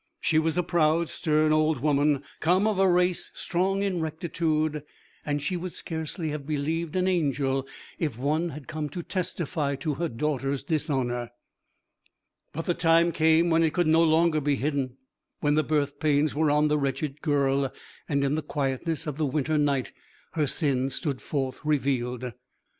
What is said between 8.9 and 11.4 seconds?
testify to her daughter's dishonour.